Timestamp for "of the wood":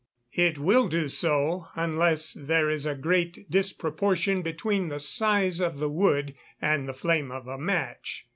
5.59-6.33